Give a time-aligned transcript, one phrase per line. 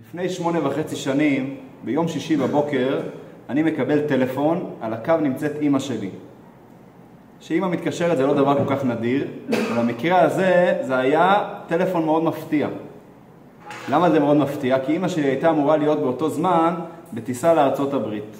[0.00, 3.00] לפני שמונה וחצי שנים, ביום שישי בבוקר,
[3.48, 6.10] אני מקבל טלפון, על הקו נמצאת אימא שלי.
[7.40, 12.24] שאימא מתקשרת זה לא דבר כל כך נדיר, אבל במקרה הזה זה היה טלפון מאוד
[12.24, 12.68] מפתיע.
[13.90, 14.78] למה זה מאוד מפתיע?
[14.78, 16.74] כי אימא שלי הייתה אמורה להיות באותו זמן
[17.12, 18.36] בטיסה לארצות הברית.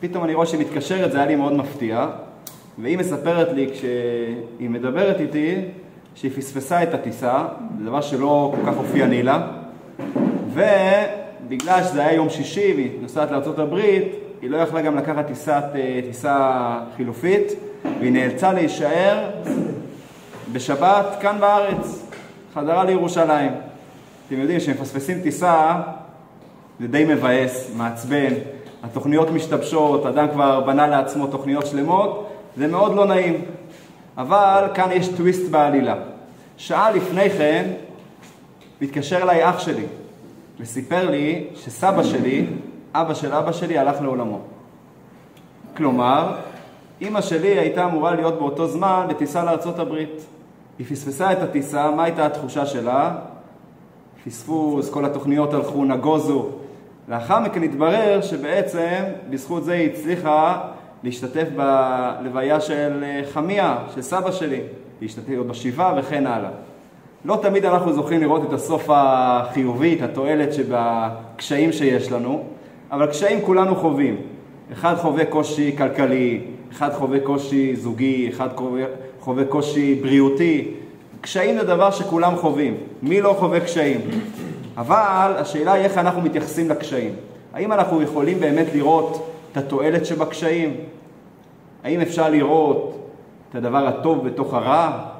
[0.00, 2.08] פתאום אני רואה שהיא מתקשרת, זה היה לי מאוד מפתיע,
[2.78, 5.56] והיא מספרת לי כשהיא מדברת איתי
[6.14, 7.46] שהיא פספסה את הטיסה,
[7.78, 9.59] זה דבר שלא כל כך אופייני לה,
[10.52, 13.74] ובגלל שזה היה יום שישי והיא נוסעת לארה"ב,
[14.42, 17.52] היא לא יכלה גם לקחת טיסת, אה, טיסה חילופית,
[18.00, 19.30] והיא נאלצה להישאר
[20.52, 22.06] בשבת כאן בארץ,
[22.54, 23.52] חזרה לירושלים.
[24.26, 25.80] אתם יודעים שמפספסים טיסה
[26.80, 28.32] זה די מבאס, מעצבן,
[28.82, 33.44] התוכניות משתבשות, אדם כבר בנה לעצמו תוכניות שלמות, זה מאוד לא נעים.
[34.16, 35.94] אבל כאן יש טוויסט בעלילה.
[36.56, 37.70] שעה לפני כן
[38.80, 39.84] מתקשר אליי אח שלי
[40.60, 42.46] וסיפר לי שסבא שלי,
[42.94, 44.40] אבא של אבא שלי, הלך לעולמו.
[45.76, 46.36] כלומר,
[47.00, 50.26] אימא שלי הייתה אמורה להיות באותו זמן בטיסה לארצות הברית.
[50.78, 53.18] היא פספסה את הטיסה, מה הייתה התחושה שלה?
[54.24, 56.48] פספוס, כל התוכניות הלכו, נגוזו.
[57.08, 60.60] לאחר מכן התברר שבעצם בזכות זה היא הצליחה
[61.02, 64.60] להשתתף בלוויה של אה, חמיה, של סבא שלי,
[65.00, 66.50] להשתתף בשבעה וכן הלאה.
[67.24, 72.44] לא תמיד אנחנו זוכים לראות את הסוף החיובי, את התועלת שבקשיים שיש לנו,
[72.90, 74.16] אבל קשיים כולנו חווים.
[74.72, 76.40] אחד חווה קושי כלכלי,
[76.72, 78.48] אחד חווה קושי זוגי, אחד
[79.20, 80.68] חווה, קושי בריאותי.
[81.20, 82.76] קשיים זה דבר שכולם חווים.
[83.02, 84.00] מי לא חווה קשיים?
[84.76, 87.14] אבל השאלה היא איך אנחנו מתייחסים לקשיים.
[87.52, 90.76] האם אנחנו יכולים באמת לראות את התועלת שבקשיים?
[91.84, 93.08] האם אפשר לראות
[93.50, 95.19] את הדבר הטוב בתוך הרע?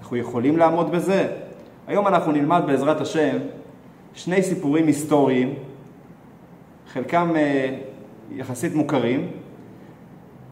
[0.00, 1.28] אנחנו יכולים לעמוד בזה?
[1.86, 3.36] היום אנחנו נלמד בעזרת השם
[4.14, 5.54] שני סיפורים היסטוריים,
[6.92, 7.76] חלקם אה,
[8.32, 9.26] יחסית מוכרים,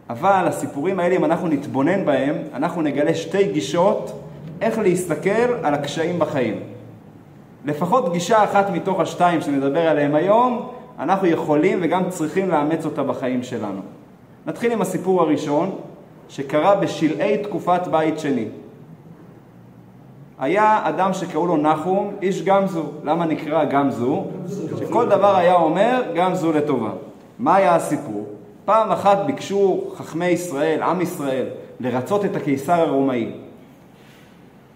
[0.09, 4.21] אבל הסיפורים האלה, אם אנחנו נתבונן בהם, אנחנו נגלה שתי גישות
[4.61, 6.59] איך להסתכל על הקשיים בחיים.
[7.65, 13.43] לפחות גישה אחת מתוך השתיים שנדבר עליהם היום, אנחנו יכולים וגם צריכים לאמץ אותה בחיים
[13.43, 13.81] שלנו.
[14.45, 15.75] נתחיל עם הסיפור הראשון,
[16.29, 18.45] שקרה בשלהי תקופת בית שני.
[20.39, 22.83] היה אדם שקראו לו נחום, איש גמזו.
[23.03, 24.25] למה נקרא גמזו?
[24.79, 26.91] שכל דבר היה אומר גמזו לטובה.
[27.39, 28.25] מה היה הסיפור?
[28.65, 31.45] פעם אחת ביקשו חכמי ישראל, עם ישראל,
[31.79, 33.31] לרצות את הקיסר הרומאי.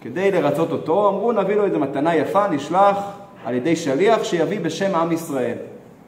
[0.00, 2.96] כדי לרצות אותו, אמרו נביא לו איזו מתנה יפה, נשלח
[3.44, 5.56] על ידי שליח שיביא בשם עם ישראל.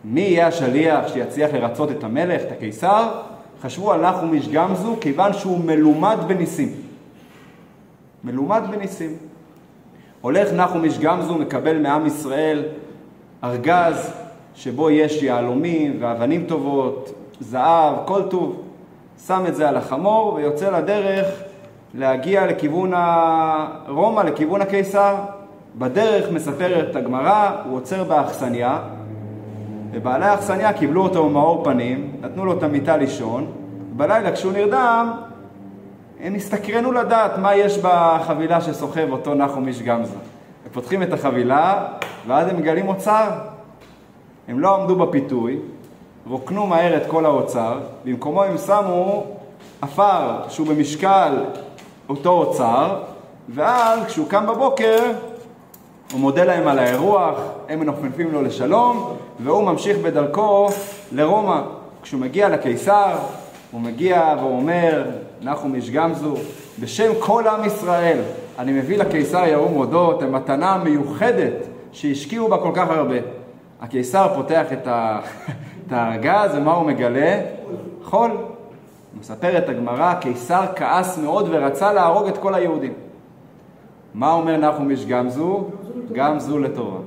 [0.05, 3.09] מי יהיה השליח שיצליח לרצות את המלך, את הקיסר?
[3.63, 6.73] חשבו על נחום איש גמזו כיוון שהוא מלומד בניסים.
[8.25, 9.17] מלומד בניסים.
[10.27, 12.63] הולך נחום איש גמזו, מקבל מעם ישראל
[13.45, 14.13] ארגז
[14.55, 18.63] שבו יש יהלומים ואבנים טובות, זהב, כל טוב.
[19.27, 21.27] שם את זה על החמור ויוצא לדרך
[21.95, 22.93] להגיע לכיוון
[23.89, 25.15] רומא, לכיוון הקיסר.
[25.79, 28.79] בדרך מספרת הגמרא, הוא עוצר באכסניה,
[29.93, 33.47] ובעלי האכסניה קיבלו אותו במאור פנים, נתנו לו את המיטה לישון,
[33.97, 35.13] בלילה כשהוא נרדם,
[36.21, 40.15] הם הסתקרנו לדעת מה יש בחבילה שסוחב אותו נחום איש גמזה.
[40.65, 41.87] הם פותחים את החבילה,
[42.27, 43.31] ואז הם מגלים אוצר.
[44.49, 45.59] הם לא עמדו בפיתוי,
[46.29, 49.25] רוקנו מהר את כל האוצר, במקומו הם שמו
[49.83, 51.45] עפר שהוא במשקל
[52.09, 53.03] אותו אוצר,
[53.49, 54.99] ואז כשהוא קם בבוקר,
[56.13, 57.35] הוא מודה להם על האירוח,
[57.69, 60.69] הם מנופפים לו לשלום, והוא ממשיך בדרכו
[61.13, 61.61] לרומא.
[62.03, 63.17] כשהוא מגיע לקיסר,
[63.77, 65.05] הוא מגיע והוא אומר,
[65.43, 66.35] נחום איש גמזו,
[66.81, 68.19] בשם כל עם ישראל,
[68.59, 71.53] אני מביא לקיסר ירום הודות, המתנה מיוחדת
[71.93, 73.15] שהשקיעו בה כל כך הרבה.
[73.81, 75.21] הקיסר פותח את, ה...
[75.87, 77.41] את הארגז, ומה הוא מגלה?
[78.05, 78.31] חול.
[79.21, 82.93] מספרת הגמרא, קיסר כעס מאוד ורצה להרוג את כל היהודים.
[84.15, 85.65] מה אומר נחום איש גמזו?
[86.13, 86.99] גמזו לטובה.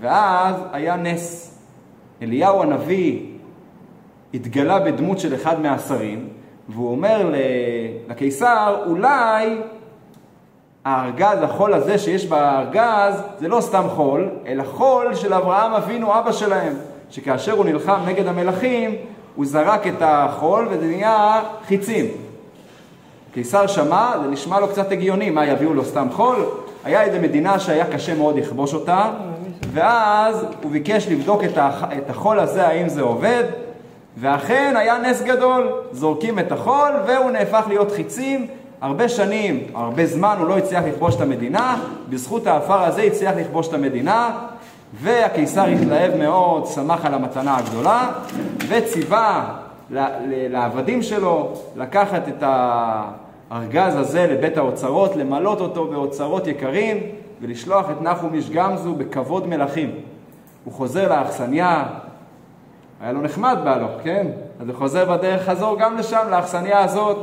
[0.00, 1.58] ואז היה נס.
[2.22, 3.31] אליהו הנביא
[4.34, 6.28] התגלה בדמות של אחד מהשרים,
[6.68, 7.34] והוא אומר
[8.08, 9.58] לקיסר, אולי
[10.84, 16.32] הארגז, החול הזה שיש בארגז, זה לא סתם חול, אלא חול של אברהם אבינו, אבא
[16.32, 16.72] שלהם,
[17.10, 18.94] שכאשר הוא נלחם נגד המלכים,
[19.36, 22.06] הוא זרק את החול וזה נהיה חיצים.
[23.34, 26.36] קיסר שמע, זה נשמע לו קצת הגיוני, מה יביאו לו סתם חול?
[26.84, 29.10] היה איזו מדינה שהיה קשה מאוד לכבוש אותה,
[29.72, 31.42] ואז הוא ביקש לבדוק
[31.98, 33.44] את החול הזה, האם זה עובד,
[34.16, 38.46] ואכן היה נס גדול, זורקים את החול והוא נהפך להיות חיצים.
[38.80, 41.76] הרבה שנים, הרבה זמן הוא לא הצליח לכבוש את המדינה,
[42.08, 44.38] בזכות האפר הזה הצליח לכבוש את המדינה,
[45.00, 48.10] והקיסר התלהב מאוד, שמח על המתנה הגדולה,
[48.68, 49.54] וציווה
[50.50, 52.42] לעבדים שלו לקחת את
[53.50, 56.96] הארגז הזה לבית האוצרות, למלות אותו באוצרות יקרים,
[57.40, 59.90] ולשלוח את נחום איש גמזו בכבוד מלכים.
[60.64, 61.84] הוא חוזר לאכסניה,
[63.02, 64.26] היה לו נחמד בהלוך, כן?
[64.60, 67.16] אז הוא חוזר בדרך חזור גם לשם, לאכסניה הזאת,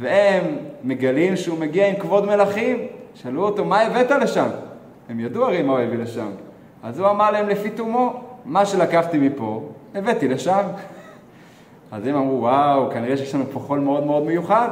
[0.00, 0.44] והם
[0.84, 2.78] מגלים שהוא מגיע עם כבוד מלכים.
[3.14, 4.46] שאלו אותו, מה הבאת לשם?
[5.08, 6.26] הם ידעו הרי מה הוא הביא לשם.
[6.82, 9.62] אז הוא אמר להם, לפי תומו, מה שלקחתי מפה,
[9.94, 10.62] הבאתי לשם.
[11.92, 14.68] אז הם אמרו, וואו, כנראה שיש לנו פה חול מאוד מאוד מיוחד.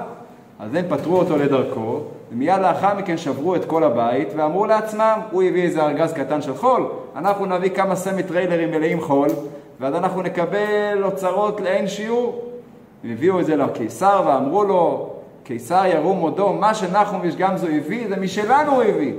[0.59, 2.01] אז הם פטרו אותו לדרכו,
[2.33, 6.55] ומיד לאחר מכן שברו את כל הבית, ואמרו לעצמם, הוא הביא איזה ארגז קטן של
[6.55, 6.87] חול,
[7.17, 9.29] אנחנו נביא כמה סמי טריילרים מלאים חול,
[9.83, 12.43] ואז אנחנו נקבל אוצרות לאין שיעור.
[13.05, 15.11] הם הביאו את זה לקיסר ואמרו לו,
[15.45, 19.13] קיסר ירום הודו, מה שנחום ושגמזו הביא, זה משלנו הוא הביא.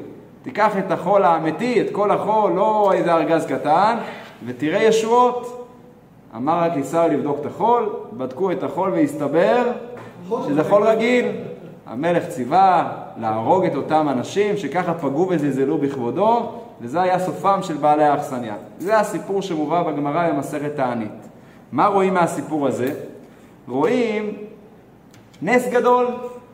[0.43, 3.97] תיקח את החול האמיתי, את כל החול, לא איזה ארגז קטן,
[4.45, 5.67] ותראה ישועות.
[6.35, 9.71] אמר הקיסר לבדוק את החול, בדקו את החול והסתבר
[10.47, 11.25] שזה חול רגיל.
[11.87, 16.51] המלך ציווה להרוג את אותם אנשים שככה פגעו וזלזלו בכבודו,
[16.81, 18.55] וזה היה סופם של בעלי האכסניה.
[18.79, 21.27] זה הסיפור שמובא בגמרא במסכת תענית.
[21.71, 22.93] מה רואים מהסיפור הזה?
[23.67, 24.37] רואים
[25.41, 26.07] נס גדול,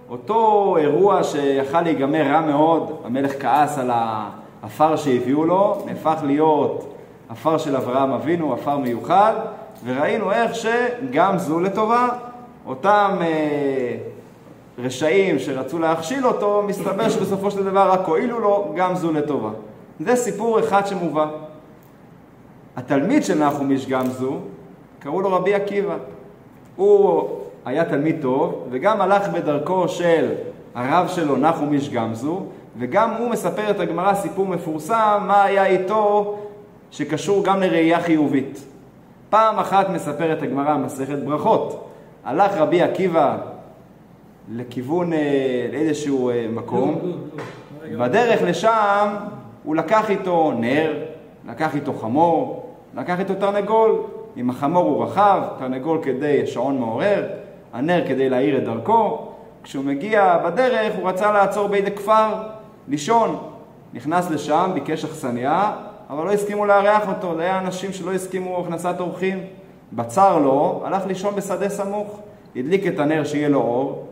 [0.10, 6.96] אותו אירוע שיכל להיגמר רע מאוד, המלך כעס על העפר שהביאו לו, נהפך להיות
[7.30, 9.34] עפר של אברהם אבינו, עפר מיוחד,
[9.86, 12.08] וראינו איך שגם זו לטובה,
[12.66, 13.96] אותם אה,
[14.80, 19.50] רשעים שרצו להכשיל אותו, מסתבר שבסופו של דבר רק הועילו לו, גם זו לטובה.
[20.00, 21.28] זה סיפור אחד שמובא.
[22.76, 24.38] התלמיד של נחום איש גמזו,
[25.00, 25.98] קראו לו רבי עקיבא.
[26.76, 27.30] הוא
[27.66, 30.32] היה תלמיד טוב, וגם הלך בדרכו של
[30.76, 32.42] הרב שלו, נחום איש גמזו,
[32.78, 36.38] וגם הוא מספר את הגמרא סיפור מפורסם, מה היה איתו
[36.92, 38.64] שקשור גם לראייה חיובית.
[39.30, 41.90] פעם אחת מספרת הגמרא מסכת ברכות.
[42.24, 43.38] הלך רבי עקיבא
[44.52, 48.06] לכיוון, אה, לאיזשהו אה, מקום, לא, לא, לא.
[48.06, 49.16] בדרך לשם
[49.64, 50.94] הוא לקח איתו נר,
[51.48, 54.02] לקח איתו חמור, לקח איתו תרנגול.
[54.36, 57.28] עם החמור הוא רכב, תרנגול כדי שעון מעורר,
[57.74, 59.28] הנר כדי להאיר את דרכו.
[59.64, 62.34] כשהוא מגיע בדרך הוא רצה לעצור באיזה כפר,
[62.88, 63.38] לישון.
[63.94, 65.72] נכנס לשם, ביקש אכסניה,
[66.10, 69.40] אבל לא הסכימו לארח אותו, זה היה אנשים שלא הסכימו הכנסת אורחים.
[69.94, 72.20] בצר לו, הלך לישון בשדה סמוך,
[72.56, 74.06] הדליק את הנר שיהיה לו אור,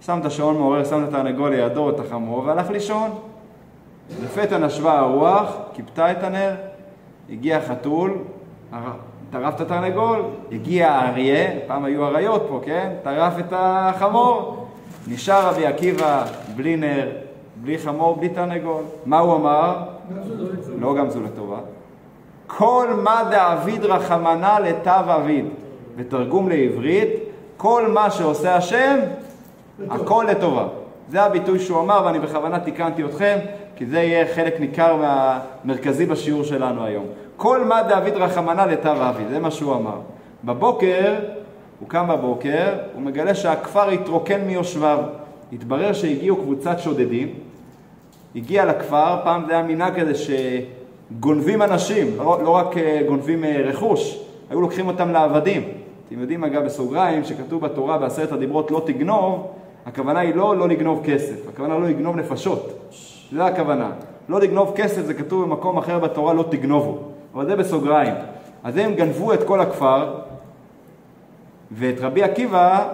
[0.00, 3.10] שם את השעון מעורר, שם את התרנגול לידו, את החמור, והלך לישון.
[4.24, 6.54] לפתע נשבה הרוח, כיבתה את הנר,
[7.30, 8.18] הגיע חתול,
[9.30, 10.22] טרף את התרנגול,
[10.52, 12.92] הגיע האריה, פעם היו אריות פה, כן?
[13.02, 14.66] טרף את החמור.
[15.08, 16.24] נשאר רבי עקיבא
[16.56, 17.10] בלי נר,
[17.56, 18.82] בלי חמור, בלי תרנגול.
[19.06, 19.76] מה הוא אמר?
[20.78, 21.58] לא גם זו לטובה.
[22.46, 25.46] כל מה דאביד רחמנה לטב אביד.
[25.96, 27.10] בתרגום לעברית,
[27.56, 28.98] כל מה שעושה השם,
[29.90, 30.66] הכל לטובה.
[31.08, 33.38] זה הביטוי שהוא אמר, ואני בכוונה תיקנתי אתכם,
[33.76, 37.04] כי זה יהיה חלק ניכר והמרכזי בשיעור שלנו היום.
[37.36, 39.96] כל מה דוד רחמנה לטב אבי, זה מה שהוא אמר.
[40.44, 41.14] בבוקר,
[41.80, 44.98] הוא קם בבוקר, הוא מגלה שהכפר התרוקן מיושביו.
[45.52, 47.34] התברר שהגיעו קבוצת שודדים,
[48.36, 53.62] הגיע לכפר, פעם זה היה מנהג כזה שגונבים אנשים, לא, לא רק אה, גונבים אה,
[53.64, 55.62] רכוש, היו לוקחים אותם לעבדים.
[56.08, 59.46] אתם יודעים אגב בסוגריים שכתוב בתורה בעשרת הדיברות לא תגנוב,
[59.86, 62.81] הכוונה היא לא לא לגנוב כסף, הכוונה לא לגנוב נפשות,
[63.32, 63.90] זה הכוונה.
[64.28, 66.98] לא לגנוב כסף זה כתוב במקום אחר בתורה לא תגנובו.
[67.34, 68.14] אבל זה בסוגריים.
[68.64, 70.14] אז הם גנבו את כל הכפר,
[71.72, 72.88] ואת רבי עקיבא,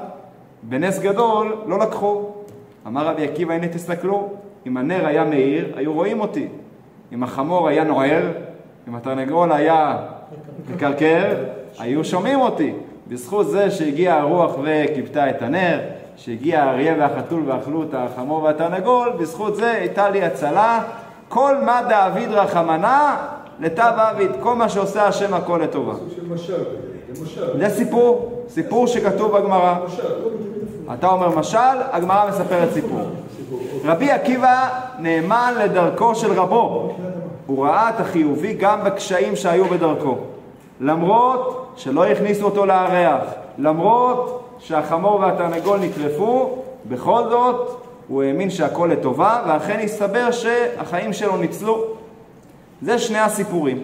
[0.63, 2.31] בנס גדול, לא לקחו.
[2.87, 4.29] אמר רבי עקיבא, הנה תסתכלו,
[4.67, 6.49] אם הנר היה מאיר, היו רואים אותי.
[7.13, 8.33] אם החמור היה נוער,
[8.89, 9.97] אם התרנגול היה
[10.75, 11.35] מקרקר,
[11.79, 12.73] היו שומעים אותי.
[13.09, 15.81] בזכות זה שהגיעה הרוח וכיבתה את הנר,
[16.19, 20.83] שהגיע האריה והחתול ואכלו את החמור והתרנגול, בזכות זה הייתה לי הצלה.
[21.29, 23.17] כל מה דאביד רחמנה,
[23.61, 25.95] לטב עביד, כל מה שעושה השם הכל לטובה.
[27.59, 29.75] זה סיפור, סיפור שכתוב בגמרא.
[30.95, 31.59] אתה אומר משל,
[31.93, 33.01] הגמרא מספרת סיפור.
[33.85, 36.95] רבי עקיבא נאמן לדרכו של רבו.
[37.47, 40.17] הוא ראה את החיובי גם בקשיים שהיו בדרכו.
[40.81, 43.23] למרות שלא הכניסו אותו לארח,
[43.59, 51.85] למרות שהחמור והתרנגול נטרפו, בכל זאת הוא האמין שהכל לטובה, ואכן הסתבר שהחיים שלו ניצלו.
[52.83, 53.83] זה שני הסיפורים.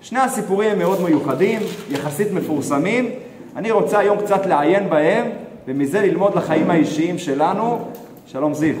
[0.00, 1.60] שני הסיפורים הם מאוד מיוחדים,
[1.90, 3.10] יחסית מפורסמים.
[3.56, 5.30] אני רוצה היום קצת לעיין בהם,
[5.66, 7.88] ומזה ללמוד לחיים האישיים שלנו,
[8.26, 8.74] שלום זיו,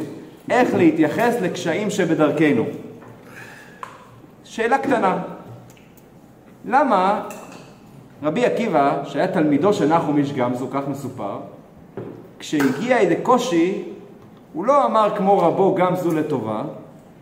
[0.50, 2.64] איך להתייחס לקשיים שבדרכנו.
[4.44, 5.18] שאלה קטנה,
[6.64, 7.28] למה
[8.22, 11.38] רבי עקיבא, שהיה תלמידו של נחום איש גמזו, כך מסופר,
[12.38, 13.84] כשהגיע איזה קושי,
[14.52, 16.62] הוא לא אמר כמו רבו גמזו לטובה,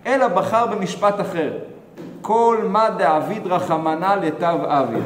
[0.07, 1.53] אלא בחר במשפט אחר.
[2.23, 5.05] כל מה דאביד רחמנא לטב אביד.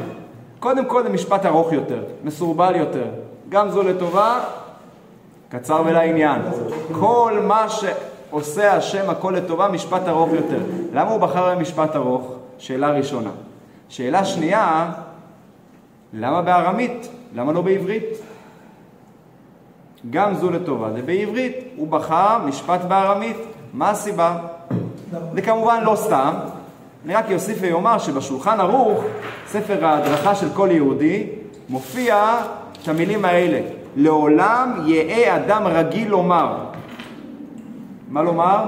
[0.59, 3.05] קודם כל זה משפט ארוך יותר, מסורבל יותר.
[3.49, 4.39] גם זו לטובה,
[5.49, 6.41] קצר ולעניין.
[6.91, 10.59] כל מה שעושה השם הכל לטובה, משפט ארוך יותר.
[10.93, 12.31] למה הוא בחר במשפט ארוך?
[12.57, 13.29] שאלה ראשונה.
[13.89, 14.91] שאלה שנייה,
[16.13, 17.09] למה בארמית?
[17.35, 18.03] למה לא בעברית?
[20.09, 21.55] גם זו לטובה, זה בעברית.
[21.75, 23.37] הוא בחר משפט בארמית.
[23.73, 24.37] מה הסיבה?
[25.33, 26.33] זה כמובן לא סתם.
[27.05, 29.03] אני רק אוסיף ואומר שבשולחן ערוך,
[29.47, 31.27] ספר ההדרכה של כל יהודי,
[31.69, 32.37] מופיע
[32.83, 33.61] את המילים האלה:
[33.95, 36.57] לעולם יהא אדם רגיל לומר.
[38.09, 38.65] מה לומר?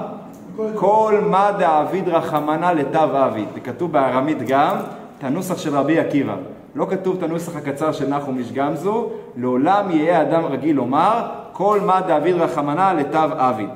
[0.75, 3.47] כל מה דאביד רחמנא לטב אביד.
[3.53, 4.75] זה כתוב בארמית גם,
[5.17, 6.35] את הנוסח של רבי עקיבא.
[6.75, 11.79] לא כתוב את הנוסח הקצר של נחום איש גמזו, לעולם יהא אדם רגיל לומר, כל
[11.85, 13.69] מה דאביד רחמנא לטב אביד.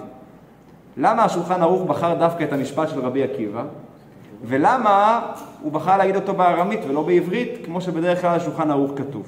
[0.97, 3.63] למה השולחן ערוך בחר דווקא את המשפט של רבי עקיבא?
[4.43, 5.21] ולמה
[5.61, 9.25] הוא בחר להגיד אותו בארמית ולא בעברית, כמו שבדרך כלל השולחן ערוך כתוב.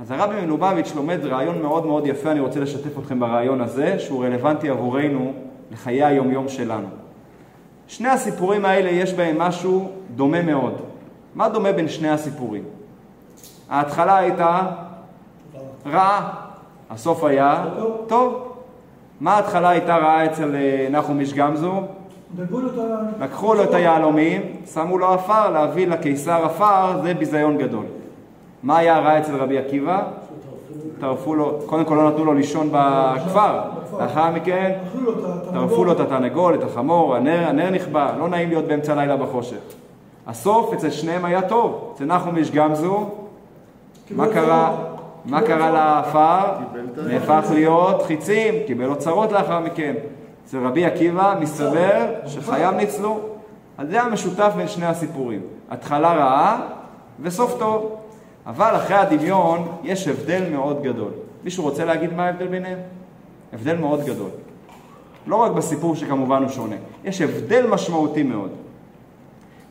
[0.00, 4.24] אז הרבי מלובביץ' לומד רעיון מאוד מאוד יפה, אני רוצה לשתף אתכם ברעיון הזה, שהוא
[4.24, 5.32] רלוונטי עבורנו
[5.72, 6.88] לחיי היומיום שלנו.
[7.86, 10.91] שני הסיפורים האלה יש בהם משהו דומה מאוד.
[11.34, 12.64] מה דומה בין שני הסיפורים?
[13.70, 14.60] ההתחלה הייתה
[15.86, 16.30] רעה,
[16.90, 17.64] הסוף היה
[18.06, 18.48] טוב.
[19.20, 21.72] מה ההתחלה הייתה רעה אצל אה, נחום איש גמזו?
[23.20, 27.84] לקחו לו את היהלומים, שמו לו עפר, להביא לקיסר עפר, זה ביזיון גדול.
[28.62, 30.02] מה היה הרע אצל רבי עקיבא?
[31.00, 33.60] טרפו לו, קודם כל לא נתנו לו לישון בכפר,
[33.98, 34.72] לאחר מכן
[35.52, 39.60] טרפו לו את התרנגול, את החמור, הנר, הנר נכבה, לא נעים להיות באמצע הלילה בחושך.
[40.26, 43.10] הסוף אצל שניהם היה טוב, אצל נחום איש גמזו,
[44.10, 44.76] מה קרה?
[45.24, 46.44] מה קרה לעפר?
[47.06, 49.94] נהפך להיות חיצים, קיבל אוצרות לאחר מכן.
[50.46, 53.20] אצל רבי עקיבא מסתבר שחייו ניצלו.
[53.78, 55.40] אז זה המשותף בין שני הסיפורים.
[55.70, 56.60] התחלה רעה
[57.20, 57.96] וסוף טוב.
[58.46, 61.10] אבל אחרי הדמיון יש הבדל מאוד גדול.
[61.44, 62.78] מישהו רוצה להגיד מה ההבדל ביניהם?
[63.52, 64.30] הבדל מאוד גדול.
[65.26, 68.50] לא רק בסיפור שכמובן הוא שונה, יש הבדל משמעותי מאוד.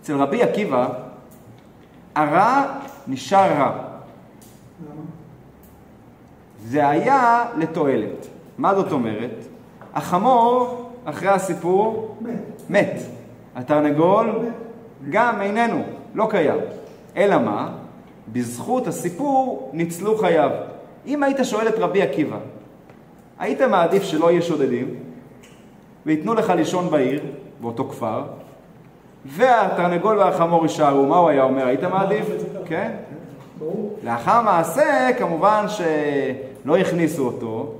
[0.01, 0.89] אצל רבי עקיבא,
[2.15, 2.65] הרע
[3.07, 3.71] נשאר רע.
[6.63, 8.27] זה היה לתועלת.
[8.57, 9.45] מה זאת אומרת?
[9.93, 12.31] החמור, אחרי הסיפור, מת.
[12.69, 13.01] מת.
[13.55, 14.29] התרנגול.
[15.09, 16.59] גם איננו, לא קיים.
[17.17, 17.73] אלא מה?
[18.31, 20.51] בזכות הסיפור ניצלו חייו.
[21.05, 22.37] אם היית שואל את רבי עקיבא,
[23.39, 24.95] היית מעדיף שלא יהיה שודדים
[26.05, 27.21] וייתנו לך לישון בעיר,
[27.61, 28.23] באותו כפר,
[29.25, 31.67] והתרנגול והחמור יישארו, מה הוא היה אומר?
[31.67, 32.25] היית מעדיף?
[32.65, 32.91] כן?
[34.03, 37.73] לאחר מעשה, כמובן שלא הכניסו אותו,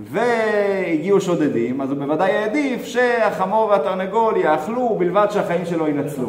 [0.00, 6.28] והגיעו שודדים, אז הוא בוודאי העדיף שהחמור והתרנגול יאכלו, בלבד שהחיים שלו ינצלו.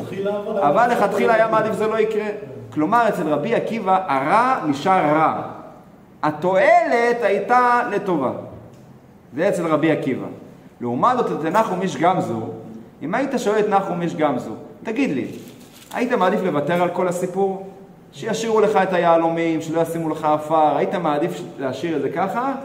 [0.56, 2.26] אבל לכתחילה היה מעדיף שזה לא יקרה.
[2.74, 5.42] כלומר, אצל רבי עקיבא הרע נשאר רע.
[6.24, 8.32] התועלת הייתה לטובה.
[9.36, 10.26] זה אצל רבי עקיבא.
[10.82, 12.42] לעומת זאת, אצל נחום איש גמזו,
[13.04, 14.52] אם היית שואל את נחום איש גמזו,
[14.84, 15.28] תגיד לי,
[15.94, 17.70] היית מעדיף לוותר על כל הסיפור?
[18.12, 22.56] שישאירו לך את היהלומים, שלא ישימו לך עפר, היית מעדיף להשאיר את זה ככה?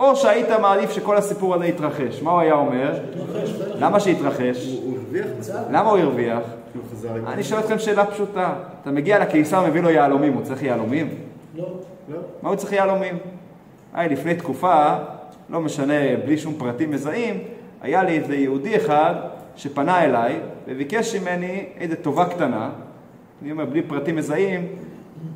[0.00, 2.22] או שהיית מעדיף שכל הסיפור הזה יתרחש.
[2.22, 2.98] מה הוא היה אומר?
[3.74, 4.78] למה שיתרחש?
[5.70, 6.42] למה הוא הרוויח?
[7.26, 8.54] אני שואל אתכם שאלה פשוטה.
[8.82, 11.08] אתה מגיע לקיסר, מביא לו יהלומים, הוא צריך יהלומים?
[11.56, 11.64] לא.
[12.08, 12.18] לא.
[12.42, 13.18] מה הוא צריך יהלומים?
[13.94, 14.94] היי, לפני תקופה,
[15.50, 17.38] לא משנה, בלי שום פרטים מזהים,
[17.82, 19.14] היה לי איזה יהודי אחד
[19.56, 22.70] שפנה אליי וביקש ממני איזה טובה קטנה,
[23.42, 24.66] אני אומר, בלי פרטים מזהים,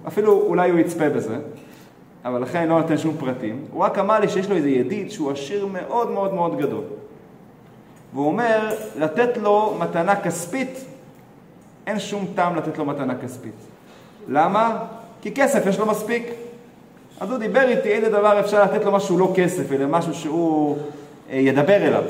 [0.09, 1.37] אפילו אולי הוא יצפה בזה.
[2.25, 3.65] אבל לכן לא נותן שום פרטים.
[3.73, 6.85] הוא רק אמר לי שיש לו איזה ידיד שהוא עשיר מאוד מאוד מאוד גדול.
[8.15, 10.85] והוא אומר, לתת לו מתנה כספית,
[11.87, 13.55] אין שום טעם לתת לו מתנה כספית.
[14.29, 14.85] למה?
[15.23, 16.23] כי כסף יש לו מספיק.
[17.21, 20.79] אז הוא דיבר איתי איזה דבר אפשר לתת לו משהו לא כסף, אלא משהו שהוא
[21.31, 22.05] אה, ידבר אליו.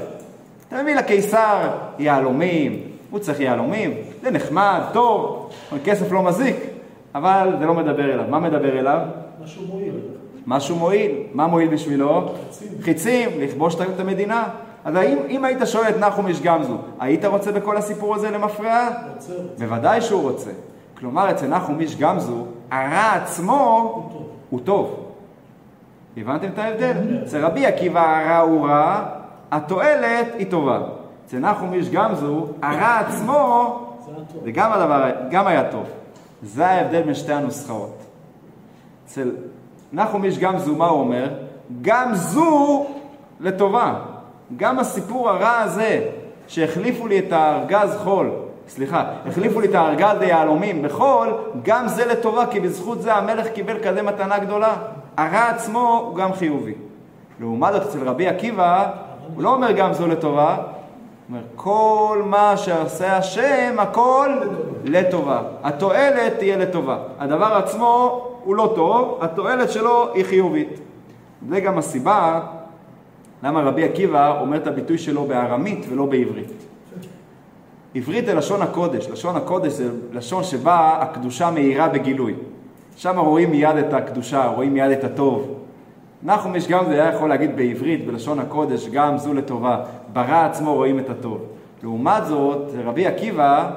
[0.71, 5.51] אתה מביא לקיסר יהלומים, הוא צריך יהלומים, זה נחמד, טוב,
[5.85, 6.57] כסף לא מזיק,
[7.15, 8.25] אבל זה לא מדבר אליו.
[8.29, 9.01] מה מדבר אליו?
[9.45, 9.95] משהו מועיל.
[10.47, 11.13] משהו מועיל.
[11.35, 12.33] מה מועיל בשבילו?
[12.45, 12.69] חיצים.
[12.83, 14.49] חיצים, לכבוש את המדינה.
[14.85, 18.89] אז האם, אם היית שואל את נחום איש גמזו, היית רוצה בכל הסיפור הזה למפרע?
[19.15, 19.33] רוצה.
[19.59, 20.51] בוודאי שהוא רוצה.
[20.99, 24.29] כלומר, אצל נחום איש גמזו, הרע עצמו הוא טוב.
[24.51, 25.07] הוא טוב.
[26.17, 26.93] הבנתם את ההבדל?
[27.23, 29.20] אצל רבי עקיבא הרע הוא רע,
[29.51, 30.81] התועלת היא טובה.
[31.27, 33.77] אצל נחום איש גמזו, הרע עצמו
[34.45, 35.87] זה גם הדבר, גם היה טוב.
[36.43, 37.99] זה ההבדל בין שתי הנוסחאות.
[39.07, 39.31] אצל
[39.93, 41.29] נחום איש גם זו, מה הוא אומר?
[41.83, 42.87] גם זו
[43.41, 43.95] לטובה.
[44.57, 46.11] גם הסיפור הרע הזה,
[46.49, 48.31] שהחליפו לי את הארגז חול,
[48.69, 51.29] סליחה, החליפו לי את הארגז ליהלומים בחול,
[51.63, 54.77] גם זה לטובה, כי בזכות זה המלך קיבל כזה מתנה גדולה.
[55.17, 56.75] הרע עצמו הוא גם חיובי.
[57.41, 58.91] לעומת זאת, אצל רבי עקיבא,
[59.35, 60.65] הוא לא אומר גם זו לטובה, הוא
[61.29, 64.31] אומר, כל מה שעושה השם, הכל
[64.85, 65.43] לטובה.
[65.63, 66.99] התועלת תהיה לטובה.
[67.19, 70.81] הדבר עצמו הוא לא טוב, התועלת שלו היא חיובית.
[71.49, 72.41] זה גם הסיבה
[73.43, 76.53] למה רבי עקיבא אומר את הביטוי שלו בארמית ולא בעברית.
[77.95, 82.35] עברית זה לשון הקודש, לשון הקודש זה לשון שבה הקדושה מאירה בגילוי.
[82.97, 85.55] שם רואים מיד את הקדושה, רואים מיד את הטוב.
[86.23, 89.81] נחום גם זה היה יכול להגיד בעברית, בלשון הקודש, גם זו לטובה.
[90.13, 91.41] ברע עצמו רואים את הטוב.
[91.83, 93.71] לעומת זאת, רבי עקיבא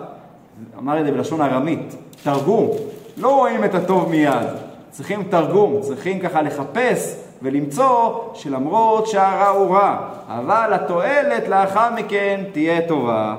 [0.78, 2.70] אמר את זה בלשון ארמית, תרגום.
[3.18, 4.48] לא רואים את הטוב מיד,
[4.90, 12.88] צריכים תרגום, צריכים ככה לחפש ולמצוא שלמרות שהרע הוא רע, אבל התועלת לאחר מכן תהיה
[12.88, 13.36] טובה.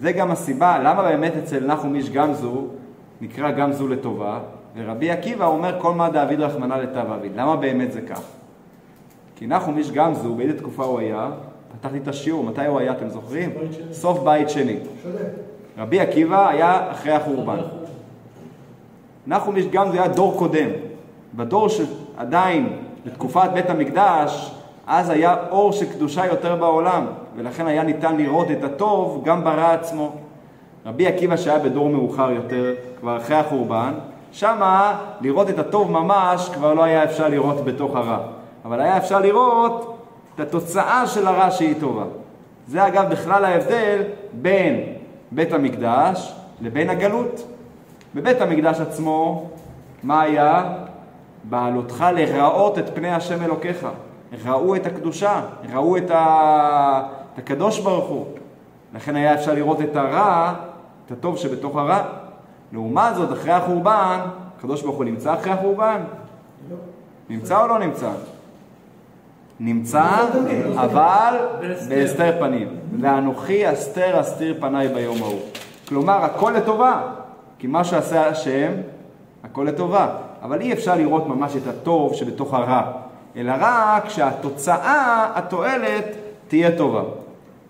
[0.00, 2.64] זה גם הסיבה למה באמת אצל נחום איש גמזו
[3.20, 4.38] נקרא גמזו לטובה,
[4.78, 7.32] ורבי עקיבא אומר כל מה דאביד רחמנא לטב אביד.
[7.36, 8.20] למה באמת זה כך?
[9.36, 11.30] כי נחום איש גמזו, באיזה תקופה הוא היה?
[11.80, 13.50] פתחתי את השיעור, מתי הוא היה, אתם זוכרים?
[13.50, 13.92] בית.
[13.92, 14.76] סוף בית שני.
[15.78, 17.58] רבי עקיבא היה אחרי החורבן.
[19.26, 20.68] נחום איש גמזו היה דור קודם.
[21.34, 24.54] בדור שעדיין, בתקופת בית המקדש,
[24.86, 27.06] אז היה אור של קדושה יותר בעולם,
[27.36, 30.12] ולכן היה ניתן לראות את הטוב גם ברע עצמו.
[30.86, 33.92] רבי עקיבא שהיה בדור מאוחר יותר, כבר אחרי החורבן,
[34.32, 38.18] שמה לראות את הטוב ממש כבר לא היה אפשר לראות בתוך הרע.
[38.64, 39.98] אבל היה אפשר לראות
[40.34, 42.04] את התוצאה של הרע שהיא טובה.
[42.66, 44.80] זה אגב בכלל ההבדל בין
[45.30, 47.42] בית המקדש לבין הגלות.
[48.14, 49.48] בבית המקדש עצמו,
[50.02, 50.64] מה היה?
[51.44, 53.86] בעלותך לראות את פני השם אלוקיך.
[54.44, 55.40] ראו את הקדושה,
[55.72, 57.02] ראו את, ה...
[57.34, 58.26] את הקדוש ברוך הוא.
[58.94, 60.54] לכן היה אפשר לראות את הרע,
[61.06, 62.02] את הטוב שבתוך הרע.
[62.72, 64.20] לעומת זאת, אחרי החורבן,
[64.58, 66.00] הקדוש ברוך הוא נמצא אחרי החורבן?
[67.30, 68.10] נמצא או לא נמצא?
[69.60, 70.04] נמצא,
[70.74, 71.34] אבל
[71.88, 72.68] בהסתר פנים.
[73.00, 75.40] ואנוכי אסתר אסתיר פניי ביום ההוא.
[75.88, 77.02] כלומר, הכל לטובה,
[77.58, 78.72] כי מה שעשה השם,
[79.44, 80.08] הכל לטובה.
[80.42, 82.82] אבל אי אפשר לראות ממש את הטוב שבתוך הרע,
[83.36, 86.04] אלא רק שהתוצאה, התועלת,
[86.48, 87.02] תהיה טובה.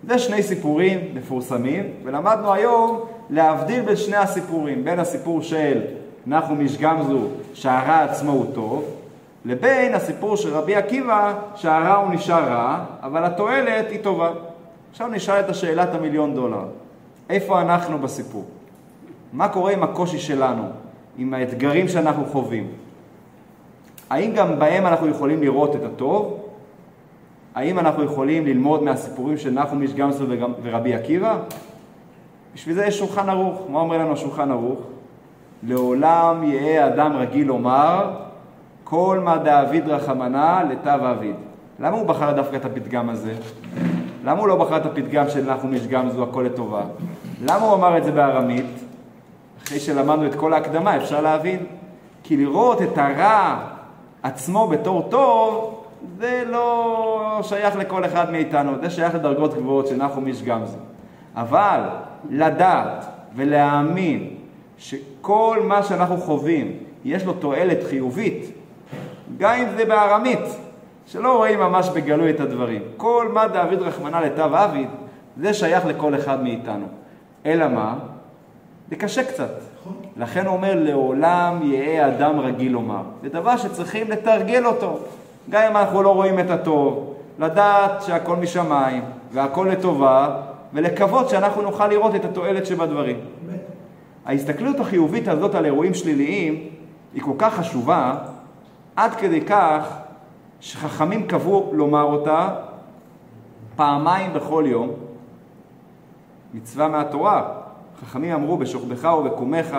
[0.07, 5.81] זה שני סיפורים מפורסמים, ולמדנו היום להבדיל בין שני הסיפורים, בין הסיפור של
[6.27, 7.19] נחום איש גמזו,
[7.53, 8.85] שהרע עצמו הוא טוב,
[9.45, 14.31] לבין הסיפור של רבי עקיבא, שהרע הוא נשאר רע, אבל התועלת היא טובה.
[14.91, 16.63] עכשיו נשאל את השאלת המיליון דולר.
[17.29, 18.45] איפה אנחנו בסיפור?
[19.33, 20.63] מה קורה עם הקושי שלנו,
[21.17, 22.67] עם האתגרים שאנחנו חווים?
[24.09, 26.38] האם גם בהם אנחנו יכולים לראות את הטוב?
[27.59, 29.91] האם אנחנו יכולים ללמוד מהסיפורים של נחום איש
[30.27, 31.37] וגם- ורבי עקיבא?
[32.55, 33.61] בשביל זה יש שולחן ערוך.
[33.69, 34.79] מה אומר לנו השולחן ערוך?
[35.63, 38.11] לעולם יהא אדם רגיל לומר,
[38.83, 41.35] כל מה דאביד רחמנא לטב אביד.
[41.79, 43.33] למה הוא בחר דווקא את הפתגם הזה?
[44.23, 46.81] למה הוא לא בחר את הפתגם של נחום איש גמזו הכל לטובה?
[47.41, 48.65] למה הוא אמר את זה בארמית?
[49.63, 51.65] אחרי שלמדנו את כל ההקדמה אפשר להבין.
[52.23, 53.59] כי לראות את הרע
[54.23, 55.78] עצמו בתור טוב,
[56.17, 60.77] זה לא שייך לכל אחד מאיתנו, זה שייך לדרגות גבוהות נחום איש גמזו.
[61.35, 61.81] אבל
[62.29, 64.29] לדעת ולהאמין
[64.77, 66.71] שכל מה שאנחנו חווים
[67.05, 68.51] יש לו תועלת חיובית,
[69.37, 70.39] גם אם זה בארמית,
[71.05, 72.81] שלא רואים ממש בגלוי את הדברים.
[72.97, 74.87] כל מה דאביד רחמנא לטב אביד,
[75.37, 76.85] זה שייך לכל אחד מאיתנו.
[77.45, 77.95] אלא מה?
[78.89, 79.51] זה קשה קצת.
[80.17, 83.01] לכן הוא אומר, לעולם יהא אדם רגיל לומר.
[83.23, 84.99] זה דבר שצריכים לתרגל אותו.
[85.49, 90.41] גם אם אנחנו לא רואים את הטוב, לדעת שהכל משמיים והכל לטובה,
[90.73, 93.19] ולקוות שאנחנו נוכל לראות את התועלת שבדברים.
[94.25, 96.69] ההסתכלות החיובית הזאת על אירועים שליליים
[97.13, 98.15] היא כל כך חשובה,
[98.95, 99.97] עד כדי כך
[100.59, 102.49] שחכמים קבעו לומר אותה
[103.75, 104.89] פעמיים בכל יום,
[106.53, 107.53] מצווה מהתורה.
[108.01, 109.77] חכמים אמרו בשוכבך ובקומך,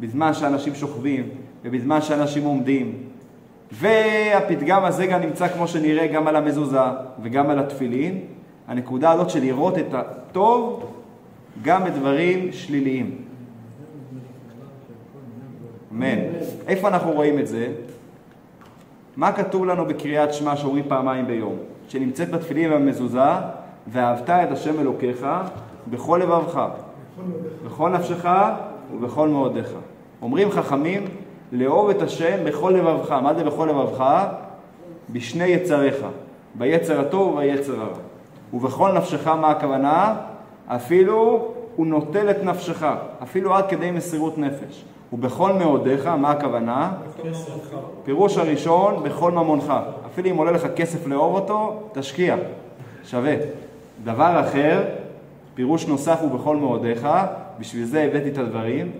[0.00, 1.28] בזמן שאנשים שוכבים
[1.64, 3.02] ובזמן שאנשים עומדים.
[3.72, 6.80] והפתגם הזה גם נמצא כמו שנראה גם על המזוזה
[7.22, 8.20] וגם על התפילין.
[8.68, 10.92] הנקודה הזאת של לראות את הטוב
[11.62, 13.18] גם בדברים שליליים.
[15.92, 16.18] אמן.
[16.66, 17.68] איפה אנחנו רואים את זה?
[19.16, 21.56] מה כתוב לנו בקריאת שמע שאומרים פעמיים ביום?
[21.88, 23.30] שנמצאת בתפילין ובמזוזה,
[23.86, 25.26] ואהבת את השם אלוקיך
[25.90, 26.62] בכל לבבך.
[27.66, 28.28] בכל נפשך
[28.94, 29.68] ובכל מאודיך.
[30.22, 31.04] אומרים חכמים,
[31.52, 33.12] לאהוב את השם בכל לבבך.
[33.12, 34.26] מה זה בכל לבבך?
[35.10, 35.96] בשני יצריך,
[36.54, 37.98] ביצר הטוב וביצר הרע.
[38.52, 40.16] ובכל נפשך, מה הכוונה?
[40.66, 42.86] אפילו הוא נוטל את נפשך,
[43.22, 44.84] אפילו עד כדי מסירות נפש.
[45.12, 46.92] ובכל מאודיך, מה הכוונה?
[48.04, 49.72] פירוש הראשון, בכל ממונך.
[50.06, 52.36] אפילו אם עולה לך כסף לאהוב אותו, תשקיע,
[53.04, 53.34] שווה.
[54.04, 54.84] דבר אחר,
[55.54, 57.08] פירוש נוסף הוא בכל מאודיך,
[57.58, 58.90] בשביל זה הבאתי את הדברים.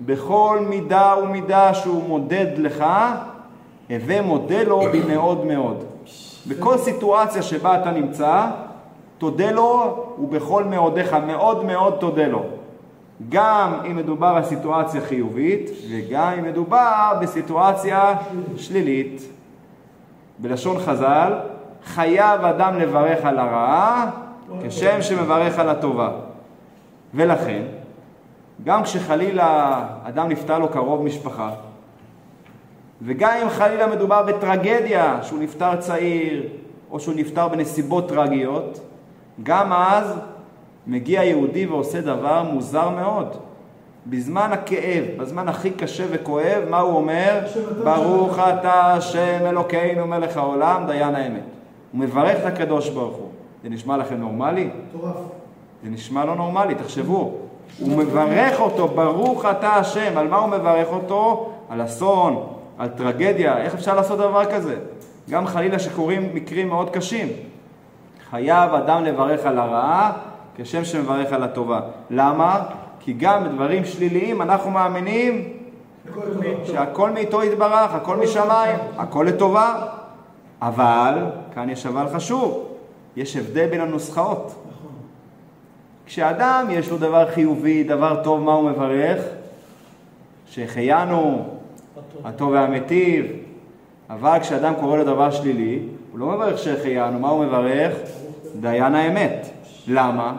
[0.00, 2.84] בכל מידה ומידה שהוא מודד לך,
[3.90, 5.84] הווה מודה לו במאוד מאוד.
[6.46, 8.46] בכל סיטואציה שבה אתה נמצא,
[9.18, 12.42] תודה לו ובכל מאודיך, מאוד מאוד תודה לו.
[13.28, 18.14] גם אם מדובר על סיטואציה חיובית וגם אם מדובר בסיטואציה
[18.56, 19.22] שלילית.
[20.38, 21.32] בלשון חז"ל,
[21.84, 24.10] חייב אדם לברך על הרעה
[24.68, 26.10] כשם שמברך על הטובה.
[27.14, 27.62] ולכן,
[28.64, 31.50] גם כשחלילה אדם נפטר לו קרוב משפחה,
[33.02, 36.48] וגם אם חלילה מדובר בטרגדיה, שהוא נפטר צעיר,
[36.90, 38.80] או שהוא נפטר בנסיבות טרגיות,
[39.42, 40.18] גם אז
[40.86, 43.36] מגיע יהודי ועושה דבר מוזר מאוד.
[44.06, 47.40] בזמן הכאב, בזמן הכי קשה וכואב, מה הוא אומר?
[47.84, 51.42] ברוך אתה השם אלוקינו מלך העולם, דיין האמת.
[51.92, 53.28] הוא מברך את הקדוש ברוך הוא.
[53.62, 54.70] זה נשמע לכם נורמלי?
[54.88, 55.16] מטורף.
[55.84, 57.47] זה נשמע לא נורמלי, תחשבו.
[57.80, 60.18] הוא מברך אותו, ברוך אתה השם.
[60.18, 61.52] על מה הוא מברך אותו?
[61.68, 62.46] על אסון,
[62.78, 63.58] על טרגדיה.
[63.58, 64.76] איך אפשר לעשות דבר כזה?
[65.30, 67.28] גם חלילה שקורים מקרים מאוד קשים.
[68.30, 70.12] חייב אדם לברך על הרעה
[70.56, 71.80] כשם שמברך על הטובה.
[72.10, 72.64] למה?
[73.00, 75.52] כי גם בדברים שליליים אנחנו מאמינים.
[76.64, 79.74] שהכל מאיתו יתברך, הכל משמיים, הכל לטובה.
[80.62, 81.14] אבל,
[81.54, 82.68] כאן יש אבל חשוב,
[83.16, 84.54] יש הבדל בין הנוסחאות.
[86.08, 89.24] כשאדם יש לו דבר חיובי, דבר טוב, מה הוא מברך?
[90.46, 91.44] שהחיינו,
[92.24, 93.26] הטוב והמיטיב.
[94.10, 95.78] אבל כשאדם קורא לו דבר שלילי,
[96.12, 97.92] הוא לא מברך שהחיינו, מה הוא מברך?
[98.60, 99.48] דיין האמת.
[99.86, 100.36] למה?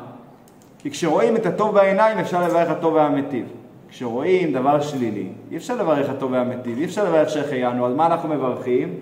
[0.80, 3.46] כי כשרואים את הטוב בעיניים אפשר לברך הטוב והמיטיב.
[3.90, 8.30] כשרואים דבר שלילי, אי אפשר לברך הטוב והמיטיב, אי אפשר לברך שהחיינו, אז מה אנחנו
[8.30, 8.94] מברכים?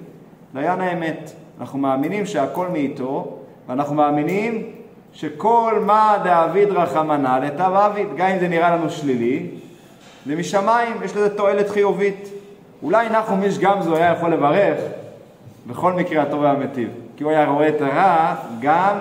[0.53, 1.31] דיין האמת.
[1.59, 4.76] אנחנו מאמינים שהכל מאיתו, ואנחנו מאמינים
[5.13, 9.49] שכל מה דאביד רחמנא לטב עביד, גם אם זה נראה לנו שלילי,
[10.25, 12.29] זה משמיים, יש לזה תועלת חיובית.
[12.83, 14.77] אולי נחום איש גמזו היה יכול לברך
[15.67, 18.97] בכל מקרה הטוב והמיטיב, כי הוא היה רואה את הרע גם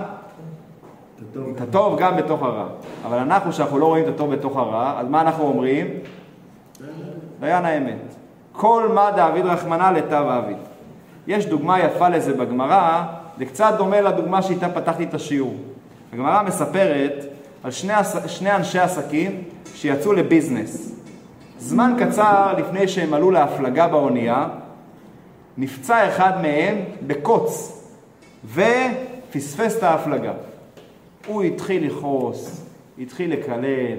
[1.57, 2.67] את הטוב גם בתוך הרע.
[3.07, 5.87] אבל אנחנו, שאנחנו לא רואים את הטוב בתוך הרע, אז מה אנחנו אומרים?
[7.41, 8.15] דיין האמת.
[8.53, 10.57] כל מה דאביד רחמנא לטב עביד.
[11.27, 13.03] יש דוגמה יפה לזה בגמרא,
[13.39, 15.55] זה קצת דומה לדוגמה שאיתה פתחתי את השיעור.
[16.13, 17.25] הגמרא מספרת
[17.63, 17.93] על שני,
[18.27, 19.43] שני אנשי עסקים
[19.75, 20.93] שיצאו לביזנס.
[21.59, 24.49] זמן קצר לפני שהם עלו להפלגה באונייה,
[25.59, 27.83] נפצע אחד מהם בקוץ
[28.55, 30.33] ופספס את ההפלגה.
[31.27, 32.67] הוא התחיל לכעוס,
[32.99, 33.97] התחיל לקלל,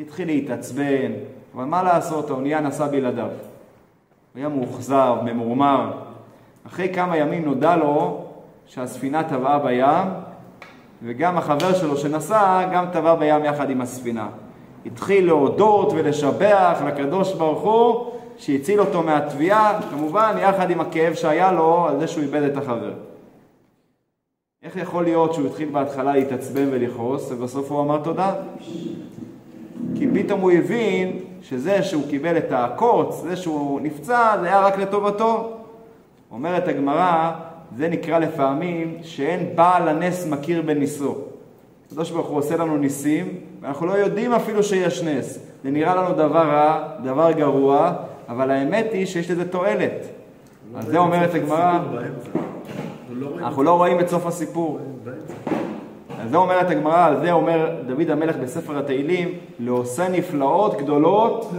[0.00, 1.12] התחיל להתעצבן,
[1.54, 3.26] אבל מה לעשות, האונייה נסעה בלעדיו.
[3.26, 3.34] הוא
[4.34, 5.90] היה מאוכזב, ממורמר.
[6.66, 8.24] אחרי כמה ימים נודע לו
[8.66, 10.08] שהספינה טבעה בים,
[11.02, 14.28] וגם החבר שלו שנסע, גם טבע בים יחד עם הספינה.
[14.86, 21.86] התחיל להודות ולשבח לקדוש ברוך הוא שהציל אותו מהטביעה, כמובן יחד עם הכאב שהיה לו
[21.88, 22.92] על זה שהוא איבד את החבר.
[24.62, 28.32] איך יכול להיות שהוא התחיל בהתחלה להתעצבן ולכעוס, ובסוף הוא אמר תודה?
[29.94, 34.78] כי פתאום הוא הבין שזה שהוא קיבל את הקוץ, זה שהוא נפצע, זה היה רק
[34.78, 35.52] לטובתו.
[36.30, 37.32] אומרת הגמרא,
[37.76, 41.14] זה נקרא לפעמים שאין בעל הנס מכיר בניסו.
[41.86, 45.38] הקדוש ברוך הוא עושה לנו ניסים, ואנחנו לא יודעים אפילו שיש נס.
[45.64, 47.92] זה נראה לנו דבר רע, דבר גרוע,
[48.28, 50.06] אבל האמת היא שיש לזה תועלת.
[50.74, 51.78] על זה אומרת הגמרא,
[53.38, 54.78] אנחנו לא רואים את סוף הסיפור.
[56.20, 59.28] על זה אומרת הגמרא, על זה אומר דוד המלך בספר התהילים,
[59.58, 61.52] לעושה נפלאות גדולות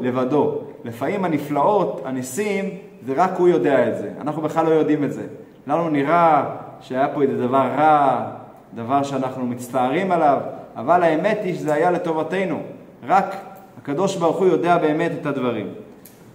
[0.00, 0.58] לבדו.
[0.84, 2.64] לפעמים הנפלאות, הניסים,
[3.06, 4.10] זה רק הוא יודע את זה.
[4.20, 5.22] אנחנו בכלל לא יודעים את זה.
[5.66, 6.44] לנו נראה
[6.80, 8.26] שהיה פה איזה דבר רע,
[8.74, 10.38] דבר שאנחנו מצטערים עליו,
[10.76, 12.62] אבל האמת היא שזה היה לטובתנו.
[13.06, 13.36] רק
[13.78, 15.66] הקדוש ברוך הוא יודע באמת את הדברים.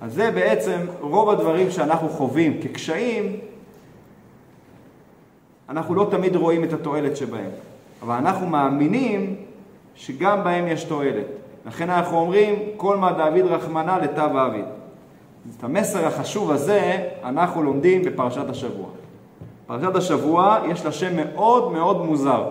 [0.02, 3.40] אז זה בעצם רוב הדברים שאנחנו חווים כקשיים,
[5.70, 7.50] אנחנו לא תמיד רואים את התועלת שבהם.
[8.02, 9.36] אבל אנחנו מאמינים
[9.96, 11.26] שגם בהם יש תועלת.
[11.66, 14.66] לכן אנחנו אומרים, כל מה דאביד רחמנא לטב עביד.
[15.58, 18.88] את המסר החשוב הזה אנחנו לומדים בפרשת השבוע.
[19.72, 22.44] פרשת השבוע יש לה שם מאוד מאוד מוזר.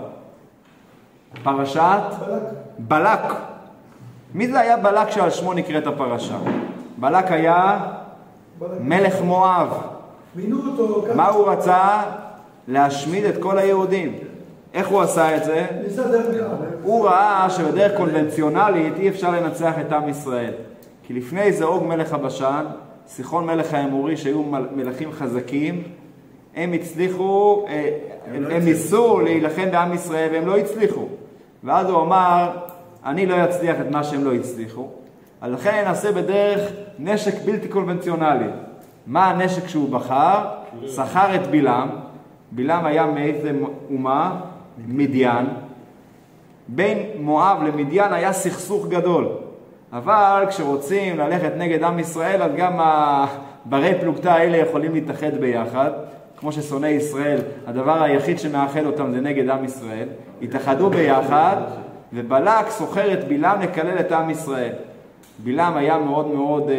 [1.43, 2.43] פרשת בלק.
[2.79, 3.35] בלק.
[4.35, 6.39] מי זה היה בלק שעל שמו נקראת הפרשה?
[6.99, 7.81] בלק היה
[8.81, 9.69] מלך מואב.
[10.35, 12.03] מינו אותו, ככה, מה הוא רצה?
[12.69, 14.15] להשמיד את כל היהודים.
[14.75, 15.67] איך הוא עשה את זה?
[15.97, 16.47] קהל.
[16.83, 20.53] הוא ראה שבדרך קונבנציונלית אי אפשר לנצח את עם ישראל.
[21.03, 22.65] כי לפני זה אוג מלך הבשן,
[23.07, 25.83] סיחון מלך האמורי, שהיו מל- מלכים חזקים,
[26.57, 27.99] הם הצליחו, אה,
[28.35, 31.07] הם, הם ניסו להילחם בעם ישראל והם לא הצליחו.
[31.65, 32.51] ואז הוא אמר,
[33.05, 34.89] אני לא אצליח את מה שהם לא הצליחו,
[35.41, 38.47] אז לכן נעשה בדרך נשק בלתי קונבנציונלי.
[39.07, 40.45] מה הנשק שהוא בחר?
[40.87, 41.89] שכר את בלעם.
[42.53, 43.53] בלעם היה מאיזה
[43.91, 44.41] אומה?
[44.87, 45.47] מדיין.
[46.69, 49.29] בין מואב למדיין היה סכסוך גדול.
[49.93, 55.91] אבל כשרוצים ללכת נגד עם ישראל, אז גם הברי פלוגתא האלה יכולים להתאחד ביחד.
[56.41, 60.09] כמו ששונאי ישראל, הדבר היחיד שמאחד אותם זה נגד עם ישראל.
[60.43, 61.57] התאחדו ביחד,
[62.13, 64.73] ובלק סוחר את בלעם לקלל את עם ישראל.
[65.39, 66.77] בלעם היה מאוד מאוד אה,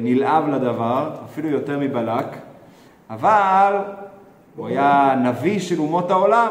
[0.00, 2.26] נלהב לדבר, אפילו יותר מבלק,
[3.10, 3.76] אבל
[4.56, 6.48] הוא היה נביא של אומות העולם,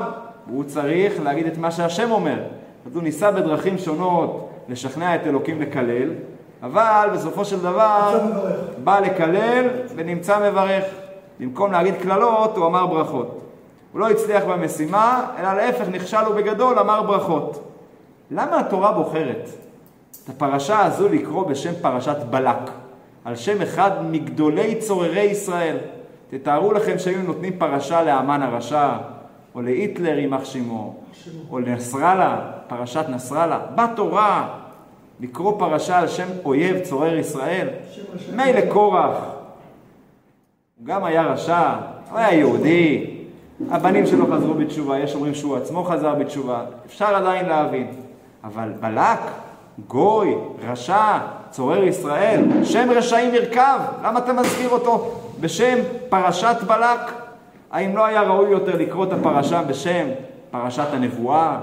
[0.48, 2.39] והוא צריך להגיד את מה שהשם אומר.
[2.86, 6.10] אז הוא ניסה בדרכים שונות לשכנע את אלוקים לקלל,
[6.63, 8.20] אבל בסופו של דבר.
[8.84, 10.84] בא לקלל ונמצא מברך.
[11.39, 13.41] במקום להגיד קללות, הוא אמר ברכות.
[13.91, 17.63] הוא לא הצליח במשימה, אלא להפך, נכשל הוא בגדול, אמר ברכות.
[18.32, 19.50] למה התורה בוחרת
[20.23, 22.71] את הפרשה הזו לקרוא בשם פרשת בלק,
[23.26, 25.78] על שם אחד מגדולי צוררי ישראל?
[26.30, 28.89] תתארו לכם שהיו נותנים פרשה לאמן הרשע,
[29.56, 30.95] או להיטלר יימח שמו,
[31.52, 33.60] או לנסראללה, פרשת נסראללה.
[33.76, 34.50] בתורה
[35.19, 37.67] לקרוא פרשה על שם אויב צורר ישראל?
[38.36, 39.17] מילא קורח,
[40.79, 41.73] הוא גם היה רשע,
[42.09, 43.05] הוא היה יהודי,
[43.69, 47.87] הבנים שלו חזרו בתשובה, יש אומרים שהוא עצמו חזר בתשובה, אפשר עדיין להבין.
[48.43, 49.19] אבל בלק,
[49.87, 50.35] גוי,
[50.69, 51.17] רשע,
[51.49, 55.77] צורר ישראל, שם רשעים ירכב, למה אתה מזכיר אותו בשם
[56.09, 57.11] פרשת בלק?
[57.71, 60.07] האם לא היה ראוי יותר לקרוא את הפרשה בשם
[60.51, 61.59] פרשת הנבואה?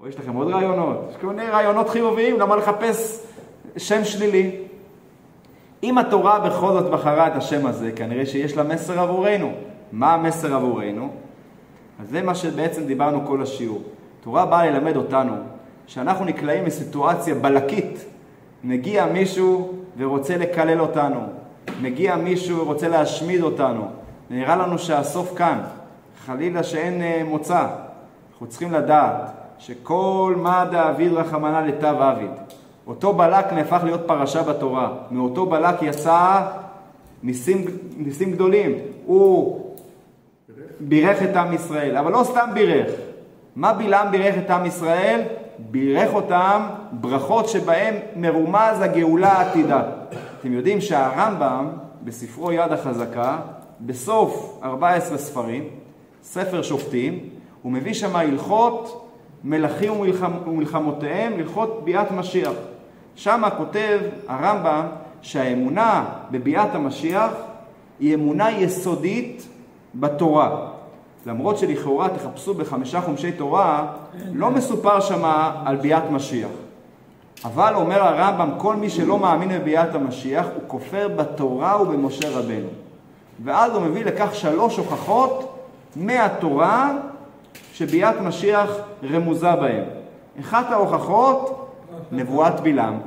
[0.00, 1.06] או יש לכם עוד רעיונות?
[1.10, 3.26] יש כל מיני רעיונות חיוביים, למה לחפש
[3.76, 4.56] שם שלילי?
[5.82, 9.52] אם התורה בכל זאת בחרה את השם הזה, כנראה שיש לה מסר עבורנו.
[9.92, 11.08] מה המסר עבורנו?
[12.00, 13.82] אז זה מה שבעצם דיברנו כל השיעור.
[14.20, 15.32] התורה באה ללמד אותנו
[15.86, 18.04] שאנחנו נקלעים לסיטואציה בלקית.
[18.64, 21.20] מגיע מישהו ורוצה לקלל אותנו.
[21.80, 23.88] מגיע מישהו ורוצה להשמיד אותנו.
[24.30, 25.60] נראה לנו שהסוף כאן.
[26.26, 27.66] חלילה שאין אה, מוצא.
[28.32, 32.30] אנחנו צריכים לדעת שכל מה דאביד רחמנא לטב עביד.
[32.86, 34.92] אותו בלק נהפך להיות פרשה בתורה.
[35.10, 36.40] מאותו בלק יצא
[37.22, 37.64] ניסים,
[37.96, 38.72] ניסים גדולים.
[39.06, 39.60] הוא
[40.80, 42.90] בירך את עם ישראל, אבל לא סתם בירך.
[43.56, 45.20] מה בלעם בירך את עם ישראל?
[45.58, 49.82] בירך אותם ברכות שבהם מרומז הגאולה העתידה.
[50.40, 51.68] אתם יודעים שהרמב"ם,
[52.04, 53.38] בספרו יד החזקה,
[53.80, 55.64] בסוף 14 ספרים,
[56.22, 57.18] ספר שופטים,
[57.62, 59.08] הוא מביא שם הלכות
[59.44, 60.32] מלכים ומלחמ...
[60.46, 62.52] ומלחמותיהם, הלכות ביאת משיח.
[63.16, 64.86] שם כותב הרמב"ם
[65.22, 67.32] שהאמונה בביאת המשיח
[68.00, 69.48] היא אמונה יסודית
[69.94, 70.68] בתורה.
[71.26, 73.86] למרות שלכאורה תחפשו בחמישה חומשי תורה,
[74.32, 76.50] לא מסופר שמה על ביאת משיח.
[77.44, 82.68] אבל אומר הרמב"ם, כל מי שלא מאמין בביאת המשיח, הוא כופר בתורה ובמשה רבנו.
[83.44, 85.58] ואז הוא מביא לכך שלוש הוכחות
[85.96, 86.92] מהתורה
[87.72, 88.70] שביאת משיח
[89.10, 89.84] רמוזה בהם.
[90.40, 91.61] אחת ההוכחות,
[92.12, 92.98] נבואת בלעם.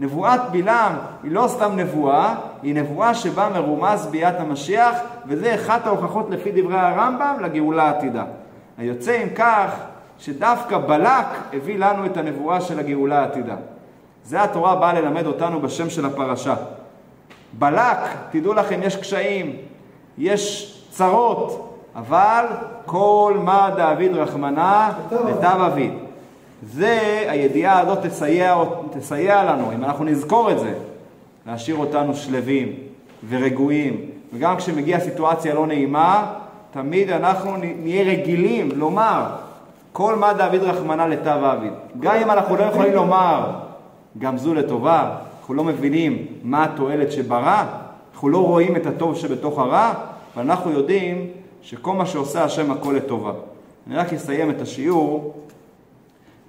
[0.00, 6.30] נבואת בלעם היא לא סתם נבואה, היא נבואה שבה מרומז ביאת המשיח, וזה אחת ההוכחות
[6.30, 8.24] לפי דברי הרמב"ם לגאולה העתידה.
[8.78, 9.74] היוצא עם כך
[10.18, 13.56] שדווקא בלק הביא לנו את הנבואה של הגאולה העתידה.
[14.24, 16.54] זה התורה באה ללמד אותנו בשם של הפרשה.
[17.52, 17.98] בלק,
[18.30, 19.56] תדעו לכם, יש קשיים,
[20.18, 22.44] יש צרות, אבל
[22.86, 25.92] כל מה דאביד רחמנא לטב אביד.
[26.62, 30.74] זה, הידיעה הזאת תסייע, תסייע לנו, אם אנחנו נזכור את זה,
[31.46, 32.72] להשאיר אותנו שלווים
[33.28, 34.00] ורגועים,
[34.32, 36.32] וגם כשמגיעה סיטואציה לא נעימה,
[36.70, 39.26] תמיד אנחנו נהיה רגילים לומר
[39.92, 41.72] כל מה דוד רחמנא לטב אביד.
[42.00, 43.50] גם אם אנחנו לא יכולים לומר
[44.18, 47.64] גם זו לטובה, אנחנו לא מבינים מה התועלת שברע,
[48.14, 49.92] אנחנו לא רואים את הטוב שבתוך הרע,
[50.36, 51.26] ואנחנו יודעים
[51.62, 53.32] שכל מה שעושה השם הכל לטובה.
[53.86, 55.34] אני רק אסיים את השיעור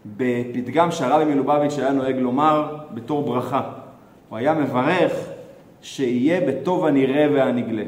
[0.05, 3.61] בפתגם שהרבי מלובביץ' היה נוהג לומר בתור ברכה.
[4.29, 5.11] הוא היה מברך
[5.81, 7.83] שיהיה בטוב הנראה והנגלה.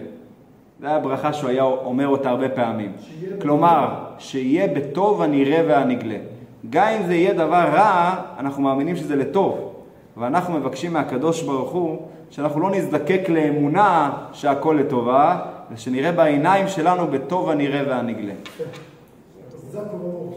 [0.81, 2.91] זו הייתה ברכה שהוא היה אומר אותה הרבה פעמים.
[3.41, 6.17] כלומר, שיהיה בטוב הנראה והנגלה.
[6.69, 9.73] גם אם זה יהיה דבר רע, אנחנו מאמינים שזה לטוב.
[10.17, 15.39] ואנחנו מבקשים מהקדוש ברוך הוא שאנחנו לא נזדקק לאמונה שהכל לטובה,
[15.71, 18.33] ושנראה בעיניים שלנו בטוב הנראה והנגלה.
[19.79, 20.35] הכל.